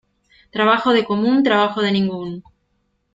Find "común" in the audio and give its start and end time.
1.05-1.43